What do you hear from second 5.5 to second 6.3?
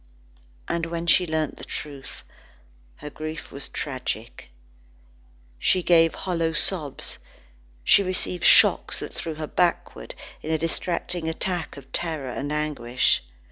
She gave